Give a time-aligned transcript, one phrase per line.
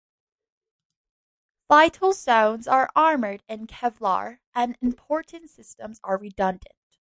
[1.69, 6.73] Vital zones are armoured in Kevlar, and important systems are redundant.